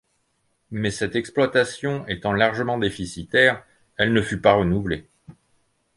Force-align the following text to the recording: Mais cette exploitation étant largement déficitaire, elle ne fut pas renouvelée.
Mais 0.71 0.89
cette 0.89 1.15
exploitation 1.15 2.07
étant 2.07 2.33
largement 2.33 2.79
déficitaire, 2.79 3.63
elle 3.97 4.13
ne 4.13 4.21
fut 4.23 4.41
pas 4.41 4.53
renouvelée. 4.53 5.07